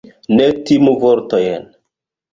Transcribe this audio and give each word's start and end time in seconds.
Ne 0.37 0.47
timu 0.71 0.95
vortojn. 1.03 1.69